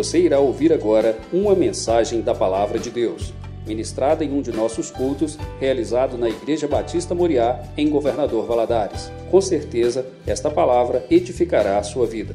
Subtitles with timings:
[0.00, 3.34] Você irá ouvir agora uma mensagem da Palavra de Deus,
[3.66, 9.12] ministrada em um de nossos cultos, realizado na Igreja Batista Moriá, em Governador Valadares.
[9.30, 12.34] Com certeza, esta palavra edificará a sua vida.